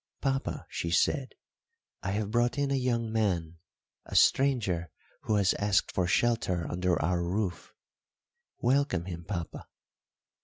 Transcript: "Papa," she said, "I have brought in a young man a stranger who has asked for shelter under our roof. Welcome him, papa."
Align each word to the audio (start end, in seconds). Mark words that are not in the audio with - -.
"Papa," 0.19 0.65
she 0.67 0.89
said, 0.89 1.35
"I 2.01 2.09
have 2.13 2.31
brought 2.31 2.57
in 2.57 2.71
a 2.71 2.75
young 2.75 3.11
man 3.11 3.57
a 4.07 4.15
stranger 4.15 4.89
who 5.25 5.35
has 5.35 5.53
asked 5.59 5.91
for 5.91 6.07
shelter 6.07 6.65
under 6.67 6.99
our 6.99 7.21
roof. 7.23 7.71
Welcome 8.57 9.05
him, 9.05 9.23
papa." 9.25 9.67